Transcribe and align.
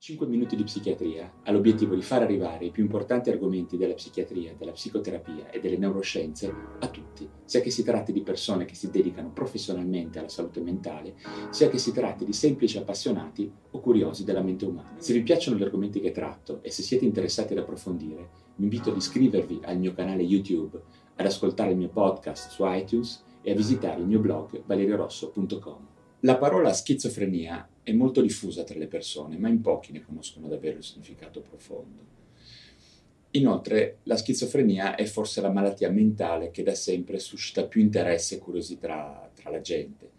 5 0.00 0.28
minuti 0.28 0.54
di 0.54 0.62
psichiatria 0.62 1.40
ha 1.42 1.50
l'obiettivo 1.50 1.96
di 1.96 2.02
far 2.02 2.22
arrivare 2.22 2.66
i 2.66 2.70
più 2.70 2.84
importanti 2.84 3.30
argomenti 3.30 3.76
della 3.76 3.94
psichiatria, 3.94 4.54
della 4.56 4.70
psicoterapia 4.70 5.50
e 5.50 5.58
delle 5.58 5.76
neuroscienze 5.76 6.54
a 6.78 6.86
tutti, 6.86 7.28
sia 7.44 7.60
che 7.60 7.70
si 7.70 7.82
tratti 7.82 8.12
di 8.12 8.22
persone 8.22 8.64
che 8.64 8.76
si 8.76 8.90
dedicano 8.90 9.32
professionalmente 9.32 10.20
alla 10.20 10.28
salute 10.28 10.60
mentale, 10.60 11.16
sia 11.50 11.68
che 11.68 11.78
si 11.78 11.90
tratti 11.90 12.24
di 12.24 12.32
semplici 12.32 12.78
appassionati 12.78 13.52
o 13.72 13.80
curiosi 13.80 14.22
della 14.22 14.40
mente 14.40 14.66
umana. 14.66 14.94
Se 14.98 15.12
vi 15.12 15.24
piacciono 15.24 15.58
gli 15.58 15.64
argomenti 15.64 15.98
che 15.98 16.12
tratto 16.12 16.60
e 16.62 16.70
se 16.70 16.82
siete 16.82 17.04
interessati 17.04 17.54
ad 17.54 17.58
approfondire, 17.58 18.30
vi 18.54 18.62
invito 18.62 18.90
ad 18.90 18.96
iscrivervi 18.96 19.62
al 19.64 19.78
mio 19.78 19.94
canale 19.94 20.22
YouTube, 20.22 20.80
ad 21.16 21.26
ascoltare 21.26 21.72
il 21.72 21.76
mio 21.76 21.88
podcast 21.88 22.50
su 22.50 22.62
iTunes 22.64 23.24
e 23.42 23.50
a 23.50 23.54
visitare 23.56 24.00
il 24.00 24.06
mio 24.06 24.20
blog 24.20 24.62
valeriorosso.com. 24.64 25.86
La 26.20 26.36
parola 26.36 26.72
schizofrenia 26.72 27.68
è 27.88 27.92
molto 27.94 28.20
diffusa 28.20 28.64
tra 28.64 28.78
le 28.78 28.86
persone, 28.86 29.38
ma 29.38 29.48
in 29.48 29.62
pochi 29.62 29.92
ne 29.92 30.04
conoscono 30.04 30.46
davvero 30.46 30.76
il 30.76 30.84
significato 30.84 31.40
profondo. 31.40 32.16
Inoltre, 33.30 34.00
la 34.02 34.16
schizofrenia 34.18 34.94
è 34.94 35.04
forse 35.06 35.40
la 35.40 35.50
malattia 35.50 35.90
mentale 35.90 36.50
che 36.50 36.62
da 36.62 36.74
sempre 36.74 37.18
suscita 37.18 37.66
più 37.66 37.80
interesse 37.80 38.34
e 38.34 38.38
curiosità 38.38 39.30
tra 39.34 39.48
la 39.48 39.62
gente. 39.62 40.10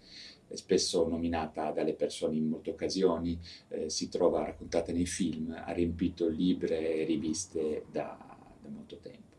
È 0.48 0.56
spesso 0.56 1.08
nominata 1.08 1.70
dalle 1.70 1.94
persone 1.94 2.38
in 2.38 2.48
molte 2.48 2.72
occasioni, 2.72 3.38
eh, 3.68 3.88
si 3.88 4.10
trova 4.10 4.46
raccontata 4.46 4.92
nei 4.92 5.06
film, 5.06 5.52
ha 5.52 5.72
riempito 5.72 6.28
libri 6.28 6.74
e 6.74 7.04
riviste 7.04 7.86
da, 7.92 8.18
da 8.62 8.70
molto 8.70 8.98
tempo. 8.98 9.36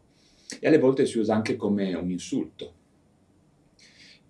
E 0.60 0.68
alle 0.68 0.78
volte 0.78 1.04
si 1.04 1.18
usa 1.18 1.34
anche 1.34 1.56
come 1.56 1.94
un 1.94 2.10
insulto, 2.12 2.74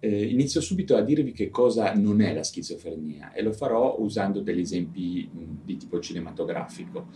eh, 0.00 0.24
inizio 0.24 0.60
subito 0.60 0.96
a 0.96 1.02
dirvi 1.02 1.32
che 1.32 1.50
cosa 1.50 1.92
non 1.92 2.22
è 2.22 2.32
la 2.32 2.42
schizofrenia 2.42 3.32
e 3.32 3.42
lo 3.42 3.52
farò 3.52 3.96
usando 3.98 4.40
degli 4.40 4.60
esempi 4.60 5.28
di 5.64 5.76
tipo 5.76 6.00
cinematografico. 6.00 7.08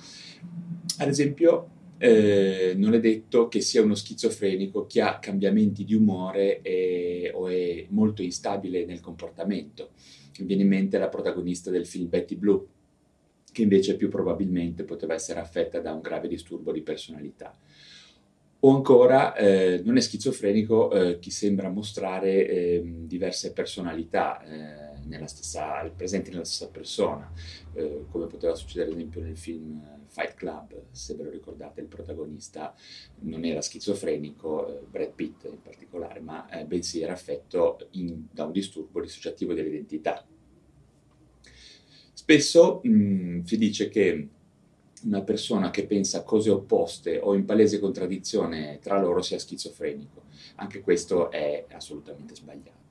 Ad 0.99 1.09
esempio, 1.09 1.71
eh, 1.97 2.75
non 2.77 2.93
è 2.93 3.01
detto 3.01 3.49
che 3.49 3.61
sia 3.61 3.83
uno 3.83 3.95
schizofrenico 3.95 4.87
che 4.87 5.01
ha 5.01 5.19
cambiamenti 5.19 5.85
di 5.85 5.95
umore 5.95 6.61
e, 6.61 7.31
o 7.35 7.49
è 7.49 7.87
molto 7.89 8.23
instabile 8.23 8.85
nel 8.85 9.01
comportamento. 9.01 9.93
Mi 10.39 10.47
viene 10.47 10.62
in 10.62 10.69
mente 10.69 10.99
la 10.99 11.09
protagonista 11.09 11.71
del 11.71 11.87
film 11.87 12.09
Betty 12.09 12.37
Blue, 12.37 12.67
che 13.51 13.62
invece 13.62 13.97
più 13.97 14.09
probabilmente 14.09 14.85
poteva 14.85 15.15
essere 15.15 15.41
affetta 15.41 15.81
da 15.81 15.93
un 15.93 16.01
grave 16.01 16.29
disturbo 16.29 16.73
di 16.73 16.83
personalità. 16.83 17.57
O 18.67 18.75
ancora, 18.75 19.34
eh, 19.34 19.83
non 19.84 19.98
è 19.98 20.01
schizofrenico 20.01 20.91
eh, 20.91 21.19
chi 21.19 21.31
sembra 21.31 21.69
mostrare 21.69 22.48
eh, 22.48 22.83
diverse 22.83 23.53
personalità 23.53 24.43
eh, 24.43 25.01
nella 25.05 25.27
stessa, 25.27 25.83
presenti 25.95 26.31
nella 26.31 26.47
stessa 26.47 26.71
persona, 26.71 27.31
eh, 27.75 28.06
come 28.09 28.27
poteva 28.27 28.55
succedere 28.55 28.91
ad 28.91 28.97
esempio 28.97 29.21
nel 29.21 29.37
film 29.37 29.83
eh, 29.84 30.06
Fight 30.06 30.33
Club, 30.33 30.84
se 30.93 31.15
ve 31.15 31.25
lo 31.25 31.31
ricordate, 31.31 31.83
il 31.83 31.89
protagonista 31.89 32.75
non 33.21 33.45
era 33.45 33.61
schizofrenico, 33.61 34.87
Brad 34.91 35.12
Pitt 35.12 35.45
in 35.45 35.61
particolare, 35.61 36.21
ma 36.21 36.49
bensì 36.67 37.03
era 37.03 37.12
affetto 37.12 37.88
in, 37.91 38.28
da 38.31 38.47
un 38.47 38.53
disturbo 38.53 39.03
dissociativo 39.03 39.53
dell'identità. 39.53 40.25
Spesso 42.15 42.81
mh, 42.83 42.88
mm, 42.88 43.43
si 43.43 43.59
dice 43.59 43.91
che 43.91 44.28
una 45.04 45.22
persona 45.22 45.70
che 45.70 45.87
pensa 45.87 46.22
cose 46.22 46.50
opposte 46.50 47.19
o 47.19 47.34
in 47.34 47.44
palese 47.44 47.78
contraddizione 47.78 48.78
tra 48.81 49.00
loro 49.00 49.22
sia 49.22 49.38
schizofrenico. 49.38 50.22
Anche 50.56 50.81
questo 50.81 51.31
è 51.31 51.66
assolutamente 51.70 52.34
sbagliato. 52.34 52.82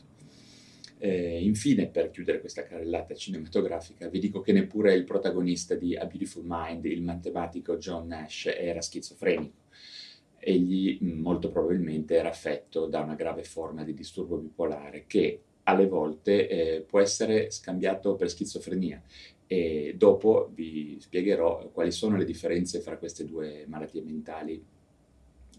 Eh, 1.00 1.44
infine, 1.44 1.88
per 1.88 2.12
chiudere 2.12 2.40
questa 2.40 2.64
carrellata 2.64 3.14
cinematografica, 3.14 4.08
vi 4.08 4.20
dico 4.20 4.40
che 4.40 4.54
neppure 4.54 4.94
il 4.94 5.04
protagonista 5.04 5.76
di 5.76 5.98
A 5.98 6.06
Beautiful 6.06 6.44
Mind, 6.46 6.86
il 6.86 7.02
matematico 7.02 7.78
John 7.78 8.08
Nash, 8.08 8.46
era 8.46 8.80
schizofrenico. 8.80 9.62
Egli 10.38 11.00
molto 11.02 11.50
probabilmente 11.50 12.16
era 12.16 12.30
affetto 12.30 12.86
da 12.86 13.02
una 13.02 13.16
grave 13.16 13.44
forma 13.44 13.84
di 13.84 13.94
disturbo 13.94 14.38
bipolare 14.38 15.06
che 15.08 15.42
alle 15.64 15.88
volte 15.88 16.48
eh, 16.48 16.82
può 16.82 17.00
essere 17.00 17.50
scambiato 17.52 18.16
per 18.16 18.30
schizofrenia 18.30 19.02
e 19.48 19.96
dopo 19.98 20.50
vi 20.54 20.98
spiegherò 21.00 21.70
quali 21.72 21.92
sono 21.92 22.18
le 22.18 22.26
differenze 22.26 22.80
fra 22.80 22.98
queste 22.98 23.26
due 23.26 23.66
malattie 23.68 24.02
mentali 24.02 24.64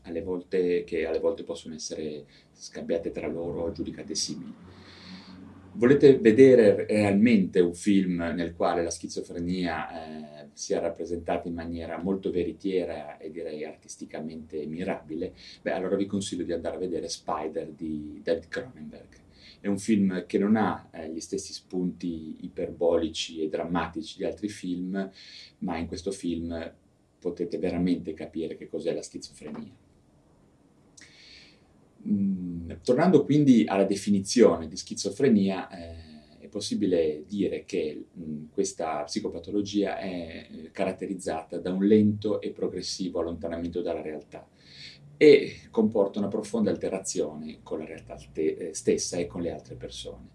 alle 0.02 0.22
volte, 0.22 0.84
che 0.84 1.06
alle 1.06 1.18
volte 1.18 1.44
possono 1.44 1.74
essere 1.74 2.26
scambiate 2.52 3.10
tra 3.10 3.26
loro 3.26 3.62
o 3.62 3.72
giudicate 3.72 4.14
simili. 4.14 4.52
Volete 5.76 6.18
vedere 6.18 6.86
realmente 6.86 7.60
un 7.60 7.74
film 7.74 8.16
nel 8.34 8.54
quale 8.54 8.82
la 8.82 8.90
schizofrenia 8.90 9.90
eh, 9.90 10.48
sia 10.52 10.78
rappresentata 10.78 11.48
in 11.48 11.54
maniera 11.54 11.98
molto 12.00 12.30
veritiera 12.30 13.18
e 13.18 13.30
direi 13.30 13.64
artisticamente 13.64 14.64
mirabile? 14.66 15.32
Beh, 15.62 15.72
allora 15.72 15.96
vi 15.96 16.06
consiglio 16.06 16.44
di 16.44 16.52
andare 16.52 16.76
a 16.76 16.78
vedere 16.78 17.08
Spider 17.08 17.68
di 17.70 18.20
David 18.22 18.48
Cronenberg 18.48 19.22
è 19.64 19.66
un 19.66 19.78
film 19.78 20.26
che 20.26 20.36
non 20.36 20.56
ha 20.56 20.90
eh, 20.90 21.10
gli 21.10 21.20
stessi 21.20 21.54
spunti 21.54 22.36
iperbolici 22.42 23.40
e 23.40 23.48
drammatici 23.48 24.18
di 24.18 24.24
altri 24.24 24.50
film, 24.50 25.10
ma 25.60 25.78
in 25.78 25.86
questo 25.86 26.10
film 26.10 26.70
potete 27.18 27.56
veramente 27.56 28.12
capire 28.12 28.58
che 28.58 28.68
cos'è 28.68 28.92
la 28.92 29.00
schizofrenia. 29.00 29.83
Mm, 32.06 32.70
tornando 32.82 33.24
quindi 33.24 33.64
alla 33.66 33.84
definizione 33.84 34.68
di 34.68 34.76
schizofrenia, 34.76 35.68
eh, 35.68 36.38
è 36.40 36.48
possibile 36.48 37.24
dire 37.26 37.64
che 37.64 38.06
mh, 38.12 38.22
mm, 38.22 38.44
questa 38.52 39.02
psicopatologia 39.04 39.98
è 39.98 40.48
eh, 40.50 40.70
caratterizzata 40.70 41.58
da 41.58 41.72
un 41.72 41.84
lento 41.86 42.40
e 42.40 42.50
progressivo 42.50 43.20
allontanamento 43.20 43.80
dalla 43.80 44.02
realtà 44.02 44.46
e 45.16 45.60
comporta 45.70 46.18
una 46.18 46.28
profonda 46.28 46.70
alterazione 46.70 47.60
con 47.62 47.78
la 47.78 47.86
realtà 47.86 48.18
eh, 48.34 48.70
stessa 48.72 49.16
e 49.16 49.26
con 49.26 49.42
le 49.42 49.52
altre 49.52 49.76
persone. 49.76 50.32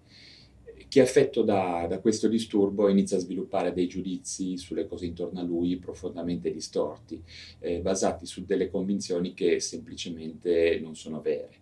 Chi 0.90 0.98
è 0.98 1.04
affetto 1.04 1.44
da, 1.44 1.86
da, 1.88 2.00
questo 2.00 2.28
disturbo 2.28 2.90
inizia 2.90 3.18
a 3.18 3.20
sviluppare 3.20 3.74
dei 3.74 3.88
giudizi 3.88 4.58
sulle 4.58 4.88
cose 4.88 5.06
intorno 5.06 5.40
a 5.40 5.44
lui 5.44 5.78
profondamente 5.78 6.52
distorti, 6.52 7.22
eh, 7.60 7.80
basati 7.80 8.26
su 8.26 8.44
delle 8.44 8.72
convinzioni 8.72 9.36
che 9.36 9.60
semplicemente 9.60 10.80
non 10.82 10.96
sono 10.96 11.22
vere, 11.22 11.60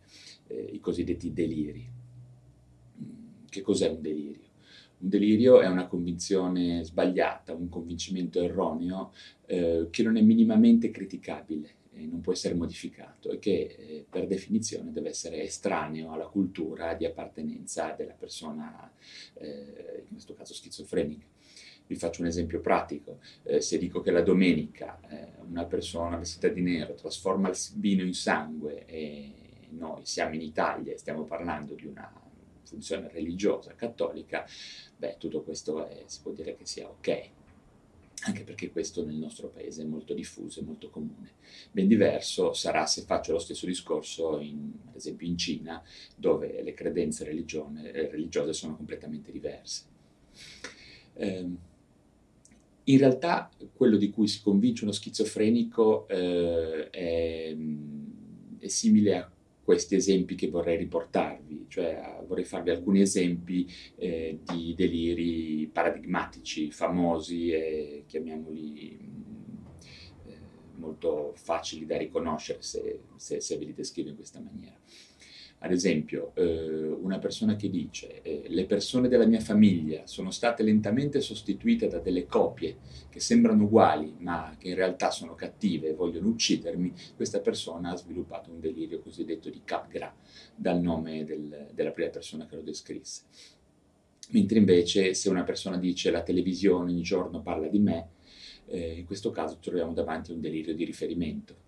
eh, 0.47 0.69
i 0.71 0.79
cosiddetti 0.79 1.33
deliri. 1.33 1.85
Mm, 3.03 3.47
che 3.49 3.61
cos'è 3.61 3.89
un 3.89 4.01
delirio? 4.01 4.45
Un 4.99 5.09
delirio 5.09 5.59
è 5.59 5.67
una 5.67 5.87
convinzione 5.87 6.85
sbagliata, 6.85 7.53
un 7.53 7.67
convincimento 7.67 8.41
erroneo 8.41 9.11
eh, 9.45 9.87
che 9.89 10.03
non 10.03 10.15
è 10.15 10.21
minimamente 10.21 10.89
criticabile 10.89 11.75
non 12.05 12.21
può 12.21 12.33
essere 12.33 12.53
modificato 12.53 13.31
e 13.31 13.39
che 13.39 13.75
eh, 13.77 14.05
per 14.09 14.27
definizione 14.27 14.91
deve 14.91 15.09
essere 15.09 15.41
estraneo 15.41 16.11
alla 16.11 16.27
cultura 16.27 16.93
di 16.93 17.05
appartenenza 17.05 17.91
della 17.91 18.13
persona, 18.13 18.91
eh, 19.35 20.03
in 20.03 20.11
questo 20.11 20.33
caso 20.33 20.53
schizofrenica. 20.53 21.25
Vi 21.87 21.95
faccio 21.95 22.21
un 22.21 22.27
esempio 22.27 22.59
pratico. 22.59 23.19
Eh, 23.43 23.61
se 23.61 23.77
dico 23.77 24.01
che 24.01 24.11
la 24.11 24.21
domenica 24.21 24.99
eh, 25.07 25.31
una 25.47 25.65
persona 25.65 26.17
vestita 26.17 26.49
di 26.49 26.61
nero 26.61 26.93
trasforma 26.93 27.49
il 27.49 27.57
vino 27.75 28.03
in 28.03 28.13
sangue 28.13 28.85
e 28.85 29.33
noi 29.69 30.05
siamo 30.05 30.35
in 30.35 30.41
Italia 30.41 30.93
e 30.93 30.97
stiamo 30.97 31.23
parlando 31.23 31.73
di 31.73 31.85
una 31.85 32.11
funzione 32.63 33.09
religiosa 33.09 33.73
cattolica, 33.75 34.45
beh, 34.97 35.15
tutto 35.17 35.41
questo 35.41 35.87
è, 35.87 36.03
si 36.05 36.19
può 36.21 36.31
dire 36.31 36.55
che 36.55 36.65
sia 36.65 36.87
ok 36.89 37.29
anche 38.25 38.43
perché 38.43 38.71
questo 38.71 39.05
nel 39.05 39.15
nostro 39.15 39.49
paese 39.49 39.83
è 39.83 39.85
molto 39.85 40.13
diffuso 40.13 40.59
e 40.59 40.63
molto 40.63 40.89
comune. 40.89 41.33
Ben 41.71 41.87
diverso 41.87 42.53
sarà 42.53 42.85
se 42.85 43.03
faccio 43.03 43.31
lo 43.31 43.39
stesso 43.39 43.65
discorso, 43.65 44.39
in, 44.39 44.71
ad 44.87 44.95
esempio 44.95 45.27
in 45.27 45.37
Cina, 45.37 45.83
dove 46.15 46.61
le 46.63 46.73
credenze 46.73 47.23
eh, 47.23 48.09
religiose 48.09 48.53
sono 48.53 48.75
completamente 48.75 49.31
diverse. 49.31 49.83
Eh, 51.13 51.45
in 52.89 52.97
realtà 52.97 53.51
quello 53.73 53.97
di 53.97 54.09
cui 54.09 54.27
si 54.27 54.41
convince 54.41 54.83
uno 54.83 54.93
schizofrenico 54.93 56.07
eh, 56.07 56.89
è, 56.89 57.55
è 58.59 58.67
simile 58.67 59.17
a 59.17 59.31
questi 59.67 59.95
esempi 59.95 60.35
che 60.35 60.49
vorrei 60.49 60.77
riportarvi, 60.77 61.65
cioè 61.67 62.23
vorrei 62.25 62.45
farvi 62.45 62.69
alcuni 62.69 63.01
esempi 63.01 63.69
eh, 63.97 64.39
di 64.41 64.73
deliri 64.73 65.67
paradigmatici, 65.67 66.71
famosi 66.71 67.49
e 67.51 68.03
chiamiamoli 68.07 68.97
eh, 70.25 70.37
molto 70.75 71.33
facili 71.35 71.85
da 71.85 71.97
riconoscere 71.97 72.61
se, 72.61 73.01
se, 73.17 73.41
se 73.41 73.57
ve 73.57 73.65
li 73.65 73.73
descrivo 73.73 74.07
in 74.07 74.15
questa 74.15 74.39
maniera. 74.39 74.79
Ad 75.59 75.71
esempio, 75.71 76.33
eh, 76.35 76.85
una 77.01 77.17
persona 77.17 77.55
che 77.55 77.71
dice 77.71 78.21
eh, 78.21 78.43
le 78.47 78.65
persone 78.65 79.07
della 79.07 79.25
mia 79.25 79.39
famiglia 79.39 80.05
sono 80.05 80.29
state 80.29 80.61
lentamente 80.61 81.19
sostituite 81.19 81.87
da 81.87 81.97
delle 81.97 82.27
copie 82.27 82.77
che 83.09 83.19
sembrano 83.19 83.63
uguali 83.63 84.13
ma 84.19 84.55
che 84.59 84.69
in 84.69 84.75
realtà 84.75 85.09
sono 85.09 85.33
cattive 85.33 85.89
e 85.89 85.93
vogliono 85.95 86.27
uccidermi, 86.27 86.93
questa 87.15 87.39
persona 87.39 87.89
ha 87.89 87.95
sviluppato 87.95 88.51
un 88.51 88.59
delirio 88.59 88.99
cosiddetto 88.99 89.49
di 89.49 89.61
Capgras, 89.63 90.13
dal 90.55 90.79
nome 90.79 91.25
del, 91.25 91.69
della 91.73 91.91
prima 91.91 92.09
persona 92.09 92.45
che 92.45 92.55
lo 92.55 92.61
descrisse. 92.61 93.23
Mentre 94.29 94.59
invece 94.59 95.15
se 95.15 95.29
una 95.29 95.43
persona 95.43 95.77
dice 95.77 96.11
la 96.11 96.21
televisione 96.21 96.91
ogni 96.91 97.01
giorno 97.01 97.41
parla 97.41 97.67
di 97.67 97.79
me, 97.79 98.09
eh, 98.67 98.99
in 98.99 99.05
questo 99.05 99.31
caso 99.31 99.57
troviamo 99.59 99.93
davanti 99.93 100.29
a 100.29 100.35
un 100.35 100.41
delirio 100.41 100.75
di 100.75 100.85
riferimento 100.85 101.65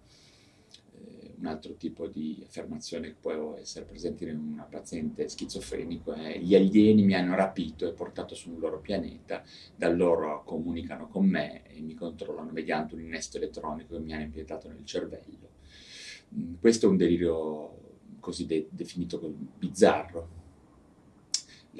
un 1.39 1.45
altro 1.45 1.73
tipo 1.75 2.07
di 2.07 2.43
affermazione 2.45 3.07
che 3.07 3.15
può 3.19 3.55
essere 3.57 3.85
presente 3.85 4.25
in 4.25 4.37
una 4.37 4.63
paziente 4.63 5.27
schizofrenico 5.29 6.13
è 6.13 6.37
gli 6.37 6.53
alieni 6.53 7.03
mi 7.03 7.15
hanno 7.15 7.35
rapito 7.35 7.87
e 7.87 7.93
portato 7.93 8.35
sul 8.35 8.59
loro 8.59 8.79
pianeta, 8.79 9.43
da 9.75 9.89
loro 9.89 10.43
comunicano 10.43 11.07
con 11.07 11.25
me 11.25 11.63
e 11.67 11.79
mi 11.81 11.93
controllano 11.93 12.51
mediante 12.51 12.95
un 12.95 13.01
innesto 13.01 13.37
elettronico 13.37 13.95
che 13.95 14.01
mi 14.01 14.13
hanno 14.13 14.23
impiantato 14.23 14.67
nel 14.67 14.83
cervello. 14.85 15.49
Mm, 16.35 16.55
questo 16.59 16.87
è 16.87 16.89
un 16.89 16.97
delirio 16.97 17.77
così 18.19 18.45
de- 18.45 18.67
definito 18.69 19.19
bizzarro, 19.57 20.38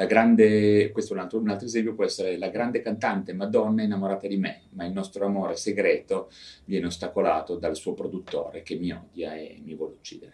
grande, 0.05 0.91
questo 0.91 1.13
è 1.13 1.17
un 1.17 1.23
altro, 1.23 1.39
un 1.39 1.49
altro, 1.49 1.65
esempio, 1.65 1.93
può 1.93 2.05
essere 2.05 2.37
la 2.37 2.49
grande 2.49 2.81
cantante 2.81 3.33
Madonna 3.33 3.83
innamorata 3.83 4.27
di 4.27 4.37
me, 4.37 4.61
ma 4.69 4.85
il 4.85 4.93
nostro 4.93 5.25
amore 5.25 5.57
segreto 5.57 6.31
viene 6.65 6.85
ostacolato 6.85 7.57
dal 7.57 7.75
suo 7.75 7.93
produttore 7.93 8.63
che 8.63 8.75
mi 8.75 8.91
odia 8.91 9.35
e 9.35 9.59
mi 9.63 9.75
vuole 9.75 9.95
uccidere. 9.95 10.33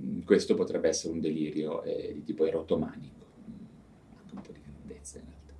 Mm, 0.00 0.20
questo 0.20 0.54
potrebbe 0.54 0.88
essere 0.88 1.12
un 1.12 1.20
delirio 1.20 1.82
eh, 1.82 2.12
di 2.14 2.22
tipo 2.22 2.46
erotomanico, 2.46 3.26
mm, 3.48 4.18
anche 4.18 4.34
un 4.34 4.40
po' 4.42 4.52
di 4.52 4.60
grandezza 4.62 5.18
in 5.18 5.24
realtà. 5.24 5.54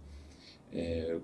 Eh, 0.70 1.20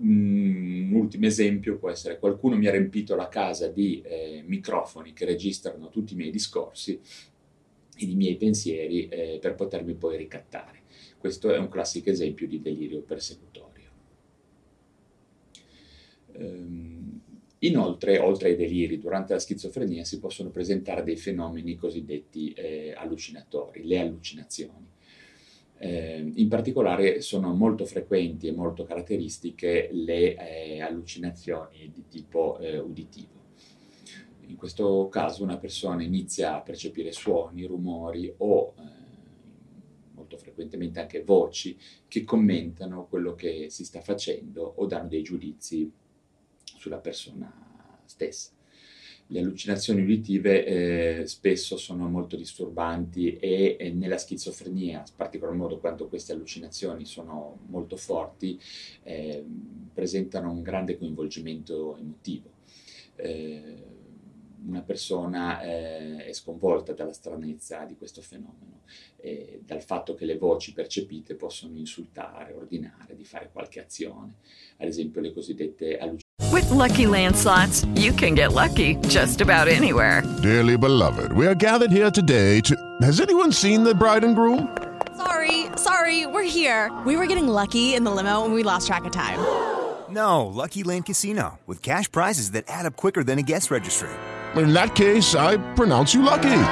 un 0.00 0.92
ultimo 0.92 1.26
esempio 1.26 1.76
può 1.76 1.90
essere 1.90 2.20
qualcuno 2.20 2.56
mi 2.56 2.68
ha 2.68 2.70
riempito 2.70 3.16
la 3.16 3.28
casa 3.28 3.66
di 3.66 4.00
eh, 4.02 4.44
microfoni 4.46 5.12
che 5.12 5.24
registrano 5.24 5.88
tutti 5.88 6.12
i 6.12 6.16
miei 6.16 6.30
discorsi 6.30 7.00
e 7.96 8.04
i 8.04 8.14
miei 8.14 8.36
pensieri 8.36 9.08
eh, 9.08 9.38
per 9.40 9.56
potermi 9.56 9.94
poi 9.94 10.16
ricattare. 10.16 10.77
Questo 11.18 11.52
è 11.52 11.58
un 11.58 11.68
classico 11.68 12.10
esempio 12.10 12.46
di 12.46 12.60
delirio 12.60 13.00
persecutorio. 13.02 13.90
Um, 16.34 17.20
inoltre, 17.58 18.18
oltre 18.18 18.50
ai 18.50 18.56
deliri, 18.56 18.98
durante 18.98 19.32
la 19.32 19.40
schizofrenia 19.40 20.04
si 20.04 20.20
possono 20.20 20.50
presentare 20.50 21.02
dei 21.02 21.16
fenomeni 21.16 21.74
cosiddetti 21.74 22.52
eh, 22.52 22.94
allucinatori, 22.96 23.84
le 23.84 23.98
allucinazioni. 23.98 24.86
Eh, 25.80 26.32
in 26.34 26.48
particolare 26.48 27.20
sono 27.20 27.52
molto 27.54 27.84
frequenti 27.84 28.48
e 28.48 28.52
molto 28.52 28.84
caratteristiche 28.84 29.88
le 29.92 30.34
eh, 30.36 30.80
allucinazioni 30.80 31.90
di 31.92 32.04
tipo 32.08 32.58
eh, 32.58 32.78
uditivo. 32.78 33.36
In 34.46 34.56
questo 34.56 35.08
caso 35.08 35.42
una 35.42 35.58
persona 35.58 36.02
inizia 36.02 36.56
a 36.56 36.62
percepire 36.62 37.12
suoni, 37.12 37.64
rumori 37.64 38.32
o 38.38 38.74
eh, 38.76 38.97
molto 40.28 40.36
frequentemente 40.36 41.00
anche 41.00 41.22
voci 41.22 41.76
che 42.06 42.22
commentano 42.24 43.06
quello 43.06 43.34
che 43.34 43.68
si 43.70 43.84
sta 43.84 44.02
facendo 44.02 44.74
o 44.76 44.86
danno 44.86 45.08
dei 45.08 45.22
giudizi 45.22 45.90
sulla 46.76 46.98
persona 46.98 47.50
stessa. 48.04 48.50
Le 49.30 49.40
allucinazioni 49.40 50.02
uditive 50.02 50.64
eh, 50.64 51.26
spesso 51.26 51.76
sono 51.76 52.08
molto 52.08 52.34
disturbanti 52.36 53.36
e, 53.36 53.76
e, 53.78 53.90
nella 53.90 54.16
schizofrenia, 54.16 55.04
in 55.06 55.16
particolar 55.16 55.54
modo 55.54 55.78
quando 55.78 56.08
queste 56.08 56.32
allucinazioni 56.32 57.04
sono 57.04 57.58
molto 57.66 57.96
forti, 57.96 58.58
eh, 59.02 59.44
presentano 59.92 60.50
un 60.50 60.62
grande 60.62 60.96
coinvolgimento 60.96 61.96
emotivo. 61.98 62.50
Eh, 63.16 63.96
una 64.66 64.82
persona 64.82 65.60
eh, 65.60 66.26
è 66.26 66.32
sconvolta 66.32 66.92
dalla 66.92 67.12
stranezza 67.12 67.84
di 67.84 67.96
questo 67.96 68.20
fenomeno 68.20 68.80
e 69.16 69.60
dal 69.64 69.82
fatto 69.82 70.14
che 70.14 70.24
le 70.24 70.36
voci 70.36 70.72
percepite 70.72 71.34
possono 71.34 71.76
insultare, 71.76 72.54
ordinare 72.54 73.14
di 73.16 73.24
fare 73.24 73.50
qualche 73.52 73.80
azione, 73.80 74.34
ad 74.78 74.88
esempio 74.88 75.20
le 75.20 75.32
cosiddette 75.32 75.98
allucinazioni. 75.98 76.26
With 76.50 76.70
lucky 76.70 77.06
landslots, 77.06 77.86
you 77.94 78.12
can 78.12 78.34
get 78.34 78.52
lucky 78.52 78.96
just 79.08 79.40
about 79.40 79.68
anywhere. 79.68 80.22
Dearly 80.42 80.76
beloved, 80.76 81.32
we 81.32 81.46
are 81.46 81.54
gathered 81.54 81.92
here 81.92 82.10
today 82.10 82.60
to. 82.62 82.74
Has 83.02 83.20
anyone 83.20 83.52
seen 83.52 83.84
the 83.84 83.94
bride 83.94 84.24
and 84.24 84.34
groom? 84.34 84.76
Sorry, 85.16 85.66
sorry, 85.76 86.26
we're 86.26 86.48
here. 86.48 86.90
We 87.04 87.16
were 87.16 87.26
getting 87.26 87.48
lucky 87.48 87.94
in 87.94 88.04
the 88.04 88.10
limo 88.10 88.44
and 88.44 88.54
we 88.54 88.62
lost 88.62 88.86
track 88.86 89.04
of 89.04 89.12
time. 89.12 89.38
No, 90.10 90.46
Lucky 90.46 90.84
Land 90.84 91.04
Casino, 91.04 91.58
with 91.66 91.82
cash 91.82 92.10
prizes 92.10 92.52
that 92.52 92.64
add 92.66 92.86
up 92.86 92.96
quicker 92.96 93.22
than 93.22 93.38
a 93.38 93.42
guest 93.42 93.70
registry 93.70 94.08
in 94.56 94.72
that 94.72 94.94
case, 94.94 95.34
I 95.34 95.58
pronounce 95.74 96.14
you 96.14 96.22
lucky. 96.22 96.64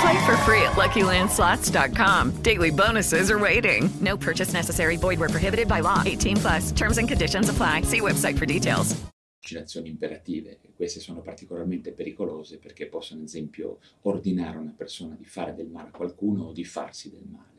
Play 0.00 0.26
for 0.26 0.36
free 0.44 0.62
at 0.62 0.72
LuckyLandSlots.com. 0.76 2.42
Daily 2.42 2.70
bonuses 2.70 3.30
are 3.30 3.38
waiting. 3.38 3.88
No 4.00 4.16
purchase 4.16 4.52
necessary. 4.52 4.96
Void 4.96 5.18
were 5.18 5.28
prohibited 5.28 5.68
by 5.68 5.80
law. 5.80 6.02
18 6.04 6.36
plus. 6.36 6.72
Terms 6.72 6.98
and 6.98 7.08
conditions 7.08 7.48
apply. 7.48 7.82
See 7.82 8.00
website 8.00 8.38
for 8.38 8.46
details. 8.46 8.94
Vaccinazioni 9.40 9.90
imperative. 9.90 10.58
Queste 10.74 10.98
sono 11.00 11.20
particolarmente 11.20 11.92
pericolose 11.92 12.58
perché 12.58 12.86
possono, 12.86 13.20
ad 13.20 13.26
esempio, 13.26 13.78
ordinare 14.02 14.56
a 14.56 14.60
una 14.60 14.74
persona 14.76 15.14
di 15.16 15.24
fare 15.24 15.54
del 15.54 15.68
male 15.68 15.88
a 15.88 15.96
qualcuno 15.96 16.46
o 16.46 16.52
di 16.52 16.64
farsi 16.64 17.10
del 17.10 17.26
male. 17.30 17.55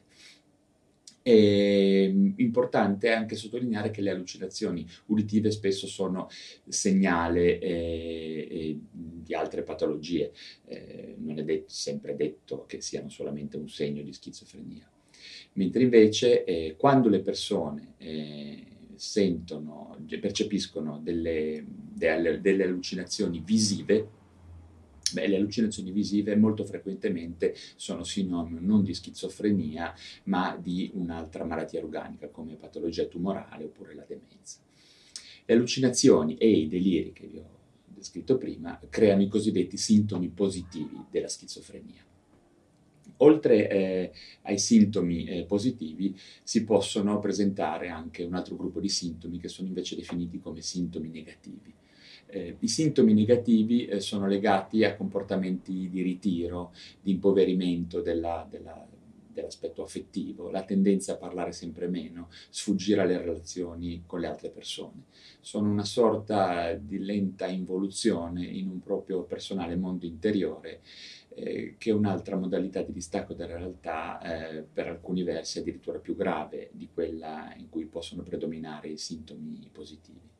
È 1.27 2.09
mm, 2.09 2.33
importante 2.37 3.11
anche 3.11 3.35
sottolineare 3.35 3.91
che 3.91 3.99
le 3.99 4.11
allucinazioni 4.11 4.87
uditive 5.07 5.51
spesso 5.51 5.85
sono 5.85 6.29
segnale 6.65 7.59
eh, 7.59 8.79
di 8.89 9.33
altre 9.33 9.63
patologie, 9.63 10.31
eh, 10.67 11.15
non 11.17 11.37
è 11.37 11.43
det- 11.43 11.65
sempre 11.67 12.15
detto 12.15 12.65
che 12.65 12.79
siano 12.79 13.09
solamente 13.09 13.57
un 13.57 13.67
segno 13.67 14.03
di 14.03 14.13
schizofrenia. 14.13 14.89
Mentre 15.53 15.83
invece 15.83 16.45
eh, 16.45 16.75
quando 16.77 17.09
le 17.09 17.19
persone 17.19 17.95
eh, 17.97 18.63
sentono, 18.95 19.97
percepiscono 20.21 20.99
delle, 21.03 21.65
delle, 21.67 22.39
delle 22.39 22.63
allucinazioni 22.63 23.41
visive, 23.43 24.07
Beh, 25.13 25.27
le 25.27 25.37
allucinazioni 25.37 25.91
visive 25.91 26.35
molto 26.35 26.65
frequentemente 26.65 27.55
sono 27.75 28.03
sinonimo 28.03 28.59
non 28.59 28.83
di 28.83 28.93
schizofrenia, 28.93 29.93
ma 30.25 30.57
di 30.61 30.91
un'altra 30.93 31.45
malattia 31.45 31.79
organica 31.79 32.27
come 32.29 32.55
patologia 32.55 33.05
tumorale 33.05 33.65
oppure 33.65 33.95
la 33.95 34.05
demenza. 34.05 34.59
Le 35.45 35.53
allucinazioni 35.53 36.35
e 36.35 36.49
i 36.49 36.67
deliri 36.67 37.13
che 37.13 37.27
vi 37.27 37.37
ho 37.37 37.55
descritto 37.85 38.37
prima 38.37 38.79
creano 38.89 39.21
i 39.21 39.27
cosiddetti 39.27 39.77
sintomi 39.77 40.27
positivi 40.27 41.05
della 41.09 41.29
schizofrenia. 41.29 42.05
Oltre 43.19 43.69
eh, 43.69 44.11
ai 44.43 44.59
sintomi 44.59 45.25
eh, 45.25 45.45
positivi 45.45 46.15
si 46.43 46.63
possono 46.65 47.17
presentare 47.19 47.87
anche 47.87 48.23
un 48.23 48.35
altro 48.35 48.55
gruppo 48.55 48.79
di 48.79 48.89
sintomi 48.89 49.39
che 49.39 49.47
sono 49.47 49.67
invece 49.67 49.95
definiti 49.95 50.39
come 50.39 50.61
sintomi 50.61 51.09
negativi. 51.09 51.73
Eh, 52.27 52.57
I 52.59 52.67
sintomi 52.67 53.13
negativi 53.13 53.85
eh, 53.85 53.99
sono 53.99 54.27
legati 54.27 54.83
a 54.83 54.95
comportamenti 54.95 55.89
di 55.89 56.01
ritiro, 56.01 56.73
di 57.01 57.11
impoverimento 57.11 58.01
della, 58.01 58.45
della, 58.49 58.85
dell'aspetto 59.37 59.83
affettivo, 59.83 60.49
la 60.49 60.63
tendenza 60.63 61.13
a 61.13 61.17
parlare 61.17 61.51
sempre 61.51 61.87
meno, 61.87 62.29
sfuggire 62.49 63.01
alle 63.01 63.17
relazioni 63.17 64.03
con 64.05 64.19
le 64.19 64.27
altre 64.27 64.49
persone. 64.49 65.05
Sono 65.39 65.69
una 65.69 65.85
sorta 65.85 66.73
di 66.73 66.99
lenta 66.99 67.47
involuzione 67.47 68.45
in 68.45 68.67
un 68.67 68.81
proprio 68.81 69.23
personale 69.23 69.75
mondo 69.75 70.05
interiore 70.05 70.81
eh, 71.35 71.75
che 71.77 71.91
è 71.91 71.93
un'altra 71.93 72.35
modalità 72.35 72.81
di 72.81 72.91
distacco 72.91 73.33
dalla 73.33 73.57
realtà, 73.57 74.19
eh, 74.19 74.63
per 74.63 74.87
alcuni 74.87 75.23
versi 75.23 75.59
addirittura 75.59 75.99
più 75.99 76.15
grave 76.15 76.71
di 76.73 76.89
quella 76.91 77.53
in 77.57 77.69
cui 77.69 77.85
possono 77.85 78.23
predominare 78.23 78.89
i 78.89 78.97
sintomi 78.97 79.69
positivi. 79.71 80.36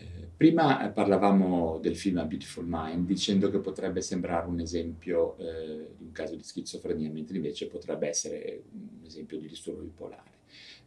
Eh, 0.00 0.28
prima 0.34 0.88
parlavamo 0.88 1.78
del 1.78 1.96
film 1.96 2.18
A 2.18 2.24
Beautiful 2.24 2.64
Mind 2.66 3.06
dicendo 3.06 3.50
che 3.50 3.58
potrebbe 3.58 4.00
sembrare 4.00 4.48
un 4.48 4.60
esempio 4.60 5.36
eh, 5.36 5.88
di 5.96 6.04
un 6.04 6.12
caso 6.12 6.34
di 6.34 6.42
schizofrenia, 6.42 7.10
mentre 7.10 7.36
invece 7.36 7.66
potrebbe 7.66 8.08
essere 8.08 8.62
un 8.72 9.04
esempio 9.04 9.38
di 9.38 9.46
disturbo 9.46 9.82
bipolare. 9.82 10.38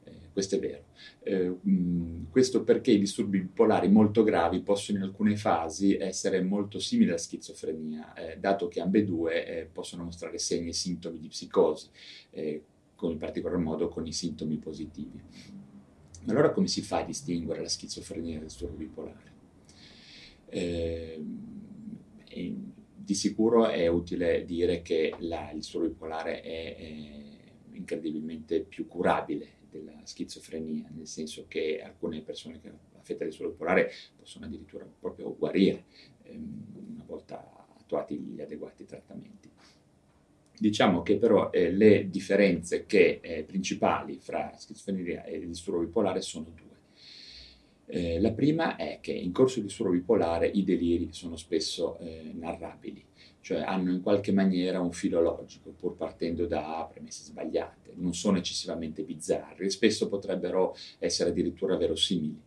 Eh, 0.06 0.32
questo 0.34 0.56
è 0.56 0.60
vero. 0.60 0.86
Eh, 1.22 1.48
mh, 1.62 2.30
questo 2.32 2.64
perché 2.64 2.92
i 2.92 3.00
disturbi 3.00 3.40
bipolari 3.40 3.88
molto 3.90 4.24
gravi 4.24 4.62
possono 4.62 4.98
in 4.98 5.04
alcune 5.04 5.38
fasi 5.38 5.96
essere 5.96 6.42
molto 6.42 6.80
simili 6.80 7.10
alla 7.10 7.20
schizofrenia, 7.20 8.14
eh, 8.16 8.38
dato 8.40 8.68
che 8.68 8.82
ambedue 8.82 9.46
eh, 9.46 9.66
possono 9.66 10.04
mostrare 10.04 10.40
segni 10.40 10.70
e 10.70 10.74
sintomi 10.74 11.20
di 11.20 11.28
psicosi, 11.28 11.88
eh, 12.32 12.64
con, 12.96 13.12
in 13.12 13.18
particolar 13.20 13.60
modo 13.60 13.88
con 13.88 14.06
i 14.08 14.12
sintomi 14.12 14.58
positivi. 14.58 15.22
Ma 16.26 16.32
allora 16.32 16.52
come 16.52 16.68
si 16.68 16.82
fa 16.82 17.00
a 17.00 17.06
distinguere 17.06 17.62
la 17.62 17.68
schizofrenia 17.68 18.36
dal 18.36 18.44
disturbo 18.44 18.76
bipolare? 18.76 19.32
Eh, 20.46 21.22
di 23.04 23.14
sicuro 23.16 23.68
è 23.68 23.88
utile 23.88 24.46
dire 24.46 24.82
che 24.82 25.14
la, 25.20 25.52
il 25.52 25.58
disturbo 25.58 25.88
bipolare 25.88 26.42
è, 26.42 26.76
è 26.78 27.76
incredibilmente 27.76 28.62
più 28.62 28.88
curabile 28.88 29.62
della 29.70 30.00
schizofrenia, 30.04 30.90
nel 30.94 31.08
senso 31.08 31.46
che 31.48 31.82
alcune 31.82 32.22
persone 32.22 32.62
che 32.62 32.72
affette 32.94 33.26
del 33.26 33.34
suolo 33.34 33.52
bipolare 33.52 33.92
possono 34.16 34.46
addirittura 34.46 34.86
proprio 34.86 35.36
guarire 35.36 35.86
ehm, 36.24 36.94
una 36.94 37.04
volta 37.06 37.68
attuati 37.78 38.18
gli 38.18 38.40
adeguati 38.40 38.86
trattamenti. 38.86 39.52
Diciamo 40.64 41.02
che 41.02 41.18
però 41.18 41.52
eh, 41.52 41.74
le 41.74 42.10
differenze 42.10 42.86
che, 42.86 43.20
eh, 43.22 43.44
principali 43.44 44.18
fra 44.22 44.54
schizofrenia 44.56 45.26
e 45.26 45.46
disturbo 45.46 45.82
bipolare 45.82 46.22
sono 46.22 46.54
due. 46.56 46.78
Eh, 47.86 48.22
la 48.22 48.32
prima 48.32 48.78
è 48.78 49.00
che 49.02 49.12
in 49.12 49.34
corso 49.34 49.60
di 49.60 49.66
disturbo 49.66 49.92
bipolare 49.92 50.48
i 50.48 50.64
deliri 50.64 51.10
sono 51.12 51.36
spesso 51.36 52.00
eh, 52.00 52.32
narrabili, 52.34 53.04
cioè 53.42 53.60
hanno 53.60 53.92
in 53.92 54.02
qualche 54.02 54.32
maniera 54.32 54.80
un 54.80 54.94
filo 54.94 55.20
logico, 55.20 55.72
pur 55.78 55.98
partendo 55.98 56.46
da 56.46 56.90
premesse 56.90 57.26
sbagliate, 57.26 57.96
non 57.96 58.14
sono 58.14 58.38
eccessivamente 58.38 59.04
bizzarri 59.04 59.70
spesso 59.70 60.08
potrebbero 60.08 60.78
essere 60.98 61.32
addirittura 61.32 61.76
verosimili. 61.76 62.40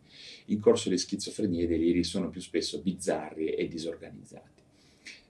In 0.47 0.59
corso 0.59 0.89
di 0.89 0.97
schizofrenia 0.97 1.65
i 1.65 1.67
deliri 1.67 2.03
sono 2.03 2.31
più 2.31 2.41
spesso 2.41 2.81
bizzarri 2.81 3.51
e 3.51 3.69
disorganizzati. 3.69 4.56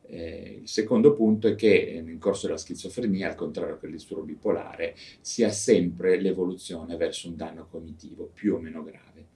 Eh, 0.09 0.61
il 0.63 0.69
secondo 0.69 1.13
punto 1.13 1.49
è 1.49 1.55
che 1.55 1.89
eh, 1.89 2.01
nel 2.01 2.19
corso 2.19 2.47
della 2.47 2.59
schizofrenia, 2.59 3.29
al 3.29 3.35
contrario 3.35 3.75
che 3.79 3.87
del 3.87 3.97
disturbo 3.97 4.25
bipolare, 4.25 4.95
si 5.21 5.45
ha 5.45 5.51
sempre 5.51 6.21
l'evoluzione 6.21 6.97
verso 6.97 7.29
un 7.29 7.37
danno 7.37 7.67
cognitivo 7.69 8.31
più 8.33 8.55
o 8.55 8.59
meno 8.59 8.83
grave 8.83 9.35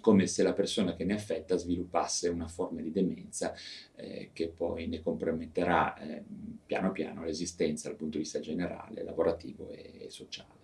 come 0.00 0.26
se 0.26 0.42
la 0.42 0.52
persona 0.52 0.94
che 0.94 1.04
ne 1.04 1.14
affetta 1.14 1.56
sviluppasse 1.56 2.28
una 2.28 2.48
forma 2.48 2.80
di 2.80 2.90
demenza 2.90 3.54
eh, 3.96 4.30
che 4.32 4.48
poi 4.48 4.86
ne 4.86 5.02
comprometterà 5.02 5.96
eh, 5.98 6.22
piano 6.64 6.92
piano 6.92 7.24
l'esistenza 7.24 7.88
dal 7.88 7.96
punto 7.96 8.16
di 8.16 8.22
vista 8.22 8.40
generale, 8.40 9.02
lavorativo 9.02 9.70
e, 9.70 9.92
e 9.98 10.10
sociale. 10.10 10.56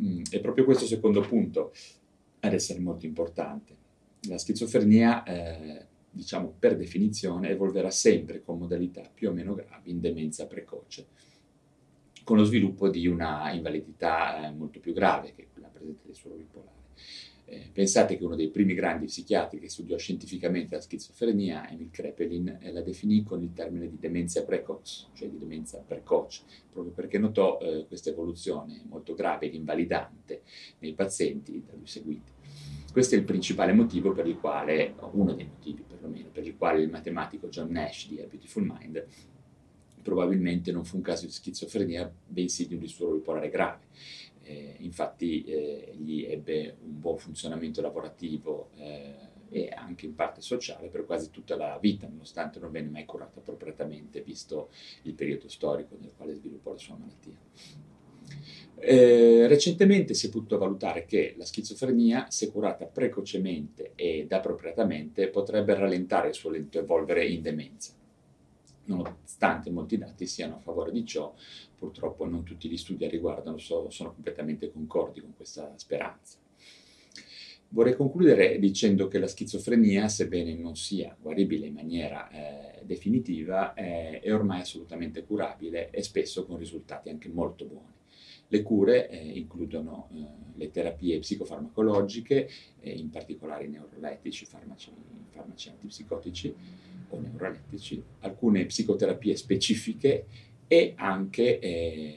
Mm, 0.00 0.22
è 0.30 0.40
proprio 0.40 0.64
questo 0.64 0.86
secondo 0.86 1.20
punto 1.20 1.72
ad 2.40 2.52
essere 2.52 2.78
molto 2.78 3.06
importante. 3.06 3.76
La 4.28 4.38
schizofrenia, 4.38 5.24
eh, 5.24 5.86
diciamo 6.18 6.52
per 6.58 6.76
definizione, 6.76 7.50
evolverà 7.50 7.90
sempre 7.92 8.42
con 8.42 8.58
modalità 8.58 9.08
più 9.12 9.30
o 9.30 9.32
meno 9.32 9.54
gravi 9.54 9.92
in 9.92 10.00
demenza 10.00 10.48
precoce, 10.48 11.06
con 12.24 12.36
lo 12.36 12.42
sviluppo 12.42 12.88
di 12.88 13.06
una 13.06 13.52
invalidità 13.52 14.48
eh, 14.48 14.50
molto 14.50 14.80
più 14.80 14.92
grave 14.92 15.32
che 15.32 15.46
quella 15.52 15.68
presente 15.68 16.02
nel 16.06 16.16
suolo 16.16 16.34
bipolare. 16.34 16.76
Eh, 17.44 17.70
pensate 17.72 18.18
che 18.18 18.24
uno 18.24 18.34
dei 18.34 18.50
primi 18.50 18.74
grandi 18.74 19.06
psichiatri 19.06 19.60
che 19.60 19.70
studiò 19.70 19.96
scientificamente 19.96 20.74
la 20.74 20.80
schizofrenia, 20.80 21.70
Emil 21.70 21.90
Krepelin, 21.90 22.58
eh, 22.60 22.72
la 22.72 22.82
definì 22.82 23.22
con 23.22 23.40
il 23.40 23.52
termine 23.54 23.88
di 23.88 23.96
demenza 23.98 24.42
precoce, 24.44 25.06
cioè 25.14 25.28
di 25.28 25.38
demenza 25.38 25.78
precoce, 25.78 26.42
proprio 26.70 26.92
perché 26.92 27.16
notò 27.16 27.58
eh, 27.60 27.86
questa 27.86 28.10
evoluzione 28.10 28.82
molto 28.88 29.14
grave 29.14 29.46
ed 29.46 29.54
invalidante 29.54 30.42
nei 30.80 30.94
pazienti 30.94 31.62
da 31.64 31.74
lui 31.74 31.86
seguiti. 31.86 32.32
Questo 32.92 33.14
è 33.14 33.18
il 33.18 33.24
principale 33.24 33.72
motivo 33.72 34.12
per 34.12 34.26
il 34.26 34.38
quale, 34.38 34.94
uno 35.12 35.32
dei 35.32 35.46
motivi 35.46 35.82
perlomeno, 35.82 36.28
per 36.32 36.46
il 36.46 36.56
quale 36.56 36.82
il 36.82 36.90
matematico 36.90 37.48
John 37.48 37.70
Nash 37.70 38.08
di 38.08 38.20
A 38.20 38.26
Beautiful 38.26 38.64
Mind 38.64 39.06
probabilmente 40.02 40.72
non 40.72 40.84
fu 40.84 40.96
un 40.96 41.02
caso 41.02 41.26
di 41.26 41.32
schizofrenia, 41.32 42.10
bensì 42.26 42.66
di 42.66 42.74
un 42.74 42.80
disturbo 42.80 43.14
bipolare 43.14 43.50
grave 43.50 43.86
eh, 44.48 44.76
infatti 44.78 45.44
eh, 45.44 45.94
gli 45.98 46.24
ebbe 46.24 46.76
un 46.82 46.98
buon 46.98 47.18
funzionamento 47.18 47.82
lavorativo 47.82 48.70
eh, 48.76 49.14
e 49.50 49.68
anche 49.68 50.06
in 50.06 50.14
parte 50.14 50.40
sociale 50.40 50.88
per 50.88 51.04
quasi 51.04 51.30
tutta 51.30 51.54
la 51.54 51.78
vita, 51.78 52.08
nonostante 52.08 52.58
non 52.58 52.70
venne 52.70 52.88
mai 52.88 53.04
curato 53.04 53.40
appropriatamente, 53.40 54.22
visto 54.22 54.70
il 55.02 55.12
periodo 55.12 55.48
storico 55.48 55.96
nel 56.00 56.14
quale 56.16 56.34
sviluppò 56.34 56.72
la 56.72 56.78
sua 56.78 56.96
malattia. 56.96 57.36
Eh, 58.80 59.46
recentemente 59.48 60.14
si 60.14 60.28
è 60.28 60.30
potuto 60.30 60.58
valutare 60.58 61.04
che 61.04 61.34
la 61.36 61.44
schizofrenia, 61.44 62.30
se 62.30 62.50
curata 62.50 62.86
precocemente 62.86 63.92
ed 63.94 64.32
appropriatamente, 64.32 65.28
potrebbe 65.28 65.74
rallentare 65.74 66.28
il 66.28 66.34
suo 66.34 66.50
lento 66.50 66.78
evolvere 66.78 67.26
in 67.26 67.42
demenza 67.42 67.96
nonostante 68.88 69.70
molti 69.70 69.96
dati 69.96 70.26
siano 70.26 70.56
a 70.56 70.60
favore 70.60 70.90
di 70.90 71.04
ciò, 71.06 71.32
purtroppo 71.76 72.26
non 72.26 72.42
tutti 72.42 72.68
gli 72.68 72.76
studi 72.76 73.04
a 73.04 73.08
riguardo 73.08 73.56
sono, 73.58 73.90
sono 73.90 74.12
completamente 74.12 74.70
concordi 74.70 75.20
con 75.20 75.34
questa 75.36 75.72
speranza. 75.76 76.38
Vorrei 77.70 77.94
concludere 77.94 78.58
dicendo 78.58 79.08
che 79.08 79.18
la 79.18 79.26
schizofrenia, 79.26 80.08
sebbene 80.08 80.54
non 80.54 80.74
sia 80.74 81.14
guaribile 81.20 81.66
in 81.66 81.74
maniera 81.74 82.30
eh, 82.30 82.82
definitiva, 82.84 83.74
eh, 83.74 84.20
è 84.20 84.32
ormai 84.32 84.60
assolutamente 84.60 85.22
curabile 85.24 85.90
e 85.90 86.02
spesso 86.02 86.46
con 86.46 86.56
risultati 86.56 87.10
anche 87.10 87.28
molto 87.28 87.66
buoni. 87.66 87.97
Le 88.48 88.62
cure 88.62 89.08
eh, 89.08 89.16
includono 89.38 90.08
eh, 90.14 90.24
le 90.54 90.70
terapie 90.70 91.18
psicofarmacologiche, 91.18 92.48
eh, 92.80 92.90
in 92.90 93.10
particolare 93.10 93.64
i 93.64 93.68
neurolettici, 93.68 94.46
farmaci, 94.46 94.90
farmaci 95.30 95.68
antipsicotici, 95.68 96.54
o 97.10 97.20
neurolettici, 97.20 98.02
alcune 98.20 98.66
psicoterapie 98.66 99.36
specifiche 99.36 100.26
e 100.66 100.94
anche, 100.96 101.58
eh, 101.58 102.14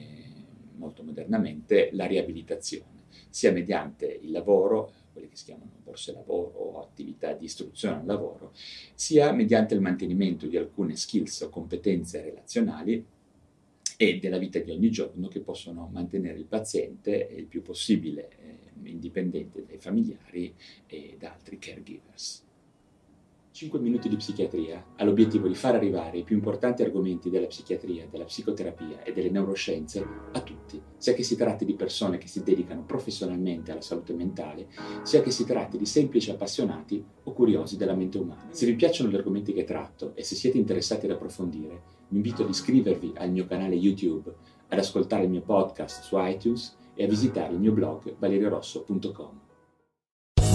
molto 0.76 1.04
modernamente, 1.04 1.90
la 1.94 2.06
riabilitazione, 2.06 3.04
sia 3.30 3.52
mediante 3.52 4.20
il 4.22 4.32
lavoro, 4.32 4.92
quelle 5.14 5.28
che 5.28 5.36
si 5.36 5.46
chiamano 5.46 5.72
borse 5.84 6.14
lavoro 6.14 6.58
o 6.58 6.82
attività 6.82 7.34
di 7.34 7.46
istruzione 7.46 8.00
al 8.00 8.06
lavoro, 8.06 8.52
sia 8.94 9.32
mediante 9.32 9.74
il 9.74 9.82
mantenimento 9.82 10.48
di 10.48 10.58
alcune 10.58 10.96
skills 10.96 11.42
o 11.42 11.50
competenze 11.50 12.22
relazionali 12.22 13.06
e 14.01 14.17
della 14.17 14.39
vita 14.39 14.58
di 14.58 14.72
ogni 14.72 14.89
giorno 14.89 15.27
che 15.27 15.41
possono 15.41 15.88
mantenere 15.93 16.39
il 16.39 16.46
paziente 16.46 17.29
il 17.36 17.46
più 17.46 17.62
possibile 17.62 18.29
eh, 18.84 18.89
indipendente 18.89 19.63
dai 19.63 19.77
familiari 19.77 20.55
e 20.88 21.17
da 21.20 21.34
altri 21.34 21.60
caregivers. 21.60 22.43
5 23.53 23.79
minuti 23.79 24.08
di 24.08 24.15
psichiatria 24.15 24.93
ha 24.96 25.03
l'obiettivo 25.03 25.50
di 25.50 25.55
far 25.55 25.75
arrivare 25.75 26.20
i 26.20 26.24
più 26.24 26.38
importanti 26.38 26.84
argomenti 26.84 27.29
della 27.29 27.48
psichiatria, 27.48 28.08
della 28.10 28.24
psicoterapia 28.24 29.03
e 29.03 29.12
delle 29.12 29.29
neuroscienze 29.29 30.08
a 30.31 30.39
tutti, 30.39 30.81
sia 30.96 31.13
che 31.13 31.24
si 31.24 31.36
tratti 31.36 31.65
di 31.65 31.75
persone 31.75 32.17
che 32.17 32.27
si 32.27 32.43
dedicano 32.43 32.86
professionalmente 32.86 33.72
alla 33.72 33.81
salute 33.81 34.13
mentale, 34.13 34.70
sia 35.03 35.22
che 35.22 35.31
si 35.31 35.43
tratti 35.43 35.77
di 35.77 35.86
semplici 35.86 36.31
appassionati 36.31 37.03
o 37.24 37.34
curiosi 37.34 37.75
della 37.75 37.93
mente 37.93 38.20
umana. 38.20 38.48
Se 38.51 38.65
vi 38.65 38.75
piacciono 38.75 39.10
gli 39.10 39.15
argomenti 39.15 39.51
che 39.51 39.65
tratto 39.65 40.13
e 40.15 40.24
se 40.24 40.36
siete 40.36 40.58
interessati 40.58 41.05
ad 41.05 41.12
approfondire, 41.12 41.81
vi 42.08 42.15
invito 42.15 42.43
ad 42.43 42.50
iscrivervi 42.50 43.13
al 43.17 43.31
mio 43.31 43.46
canale 43.46 43.75
YouTube, 43.75 44.34
ad 44.70 44.79
ascoltare 44.79 45.25
il 45.25 45.29
mio 45.29 45.41
podcast 45.41 46.03
su 46.03 46.15
iTunes 46.17 46.77
e 46.96 47.03
a 47.03 47.08
visitare 47.08 47.51
il 47.51 47.60
mio 47.60 47.74
blog 47.74 48.15
valeriorosso.com. 48.17 49.50